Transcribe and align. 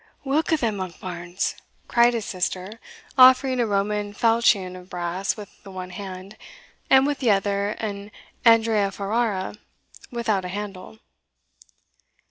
"Whilk 0.23 0.51
o' 0.51 0.55
them, 0.55 0.77
Monkbarns?" 0.77 1.53
cried 1.87 2.15
his 2.15 2.25
sister, 2.25 2.79
offering 3.19 3.59
a 3.59 3.67
Roman 3.67 4.13
falchion 4.13 4.75
of 4.75 4.89
brass 4.89 5.37
with 5.37 5.61
the 5.61 5.69
one 5.69 5.91
hand, 5.91 6.37
and 6.89 7.05
with 7.05 7.19
the 7.19 7.29
other 7.29 7.73
an 7.77 8.09
Andrea 8.43 8.89
Ferrara 8.89 9.53
without 10.09 10.43
a 10.43 10.47
handle. 10.47 10.97